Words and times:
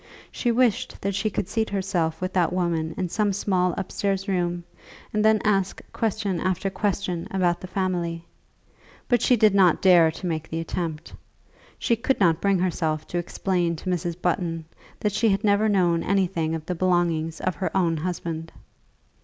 She 0.31 0.51
wished 0.51 0.99
that 1.01 1.13
she 1.13 1.29
could 1.29 1.47
seat 1.47 1.69
herself 1.69 2.21
with 2.21 2.33
that 2.33 2.51
woman 2.51 2.95
in 2.97 3.07
some 3.07 3.31
small 3.31 3.75
upstairs 3.77 4.27
room, 4.27 4.63
and 5.13 5.23
then 5.23 5.39
ask 5.43 5.79
question 5.93 6.39
after 6.39 6.71
question 6.71 7.27
about 7.29 7.61
the 7.61 7.67
family. 7.67 8.25
But 9.07 9.21
she 9.21 9.35
did 9.37 9.53
not 9.53 9.79
dare 9.79 10.09
to 10.09 10.25
make 10.25 10.49
the 10.49 10.59
attempt. 10.59 11.13
She 11.77 11.95
could 11.95 12.19
not 12.19 12.41
bring 12.41 12.57
herself 12.57 13.05
to 13.09 13.19
explain 13.19 13.75
to 13.75 13.91
Mrs. 13.91 14.19
Button 14.19 14.65
that 15.01 15.11
she 15.13 15.29
had 15.29 15.43
never 15.43 15.69
known 15.69 16.01
anything 16.01 16.55
of 16.55 16.65
the 16.65 16.73
belongings 16.73 17.39
of 17.39 17.53
her 17.57 17.69
own 17.77 17.97
husband. 17.97 18.51